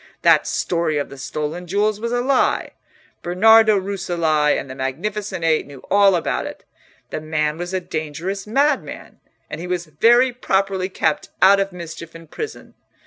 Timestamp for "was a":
1.99-2.21, 7.59-7.79